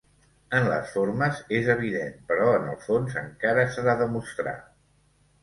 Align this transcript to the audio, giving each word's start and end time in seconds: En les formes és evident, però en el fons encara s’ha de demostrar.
En 0.59 0.63
les 0.69 0.87
formes 0.93 1.41
és 1.57 1.69
evident, 1.73 2.15
però 2.31 2.47
en 2.55 2.67
el 2.73 2.81
fons 2.87 3.19
encara 3.23 3.67
s’ha 3.77 3.87
de 3.91 3.97
demostrar. 4.03 4.57